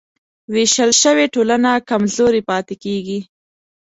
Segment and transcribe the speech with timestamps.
[0.53, 3.19] وېشل شوې ټولنه کمزورې پاتې کېږي.